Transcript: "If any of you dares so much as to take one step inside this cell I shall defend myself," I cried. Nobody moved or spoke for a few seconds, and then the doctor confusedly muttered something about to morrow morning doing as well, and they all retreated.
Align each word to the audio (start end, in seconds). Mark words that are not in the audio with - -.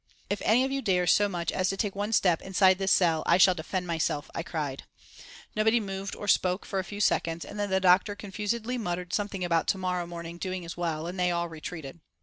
"If 0.31 0.41
any 0.43 0.63
of 0.63 0.71
you 0.71 0.81
dares 0.81 1.13
so 1.13 1.29
much 1.29 1.51
as 1.51 1.69
to 1.69 1.77
take 1.77 1.95
one 1.95 2.11
step 2.11 2.41
inside 2.41 2.79
this 2.79 2.91
cell 2.91 3.21
I 3.27 3.37
shall 3.37 3.53
defend 3.53 3.85
myself," 3.85 4.31
I 4.33 4.41
cried. 4.41 4.85
Nobody 5.55 5.79
moved 5.79 6.15
or 6.15 6.27
spoke 6.27 6.65
for 6.65 6.79
a 6.79 6.83
few 6.83 6.99
seconds, 6.99 7.45
and 7.45 7.59
then 7.59 7.69
the 7.69 7.79
doctor 7.79 8.15
confusedly 8.15 8.79
muttered 8.79 9.13
something 9.13 9.45
about 9.45 9.67
to 9.67 9.77
morrow 9.77 10.07
morning 10.07 10.39
doing 10.39 10.65
as 10.65 10.75
well, 10.75 11.05
and 11.05 11.19
they 11.19 11.29
all 11.29 11.49
retreated. 11.49 11.99